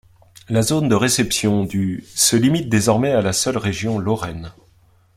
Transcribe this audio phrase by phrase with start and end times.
[0.49, 4.51] La zone de réception du se limite désormais à la seule région Lorraine.